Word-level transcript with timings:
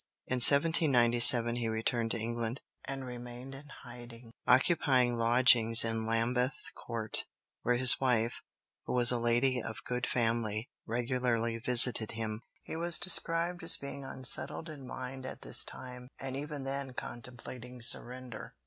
In 0.25 0.37
1797 0.37 1.57
he 1.57 1.67
returned 1.67 2.09
to 2.09 2.17
England 2.19 2.59
and 2.85 3.05
remained 3.05 3.53
in 3.53 3.69
hiding, 3.83 4.31
occupying 4.47 5.15
lodgings 5.15 5.85
in 5.85 6.07
Lambeth 6.07 6.57
Court, 6.73 7.27
where 7.61 7.75
his 7.75 7.99
wife, 8.01 8.41
who 8.87 8.93
was 8.93 9.11
a 9.11 9.19
lady 9.19 9.61
of 9.61 9.83
good 9.83 10.07
family, 10.07 10.67
regularly 10.87 11.59
visited 11.59 12.13
him. 12.13 12.41
He 12.63 12.73
is 12.73 12.97
described 12.97 13.61
as 13.61 13.77
being 13.77 14.03
unsettled 14.03 14.69
in 14.69 14.87
mind 14.87 15.23
at 15.27 15.43
this 15.43 15.63
time, 15.63 16.07
and 16.19 16.35
even 16.35 16.63
then 16.63 16.95
contemplating 16.95 17.79
surrender. 17.79 18.55